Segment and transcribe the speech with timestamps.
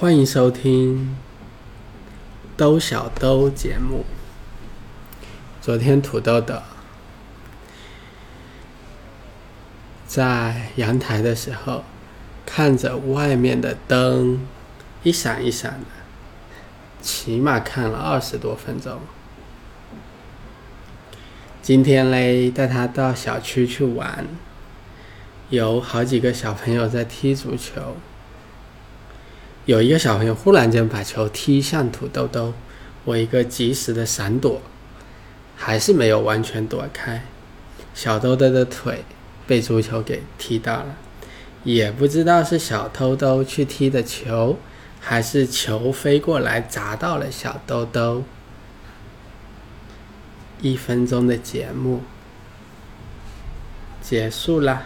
[0.00, 1.14] 欢迎收听
[2.56, 4.06] 兜小兜节目。
[5.60, 6.62] 昨天土豆的
[10.06, 11.84] 在阳台的时候，
[12.46, 14.40] 看着外面的灯
[15.02, 15.86] 一闪一闪的，
[17.02, 19.00] 起码看了二十多分钟。
[21.60, 24.26] 今天嘞，带他到小区去玩，
[25.50, 27.96] 有好几个小朋友在踢足球。
[29.66, 32.54] 有一个小朋友忽然间把球踢向土豆豆，
[33.04, 34.60] 我一个及时的闪躲，
[35.56, 37.24] 还是没有完全躲开，
[37.94, 39.04] 小豆豆的腿
[39.46, 40.96] 被足球给踢到了，
[41.64, 44.56] 也不知道是小豆豆去踢的球，
[44.98, 48.24] 还是球飞过来砸到了小豆豆。
[50.62, 52.02] 一分钟的节目
[54.02, 54.84] 结束啦。